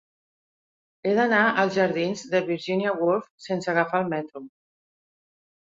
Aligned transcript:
He 1.05 1.11
d'anar 1.19 1.41
als 1.63 1.75
jardins 1.75 2.25
de 2.33 2.41
Virginia 2.49 2.97
Woolf 3.03 3.31
sense 3.49 3.73
agafar 3.75 4.03
el 4.07 4.11
metro. 4.15 4.47